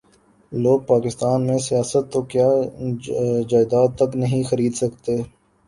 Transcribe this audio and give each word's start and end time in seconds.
لوگ 0.51 0.79
پاکستان 0.87 1.39
میں 1.47 1.57
سیاست 1.59 2.11
تو 2.13 2.21
کیا 2.31 2.49
جائیداد 3.49 3.89
تک 3.97 4.11
نہیں 4.15 4.43
خرید 4.49 4.73
سکتے 4.75 5.15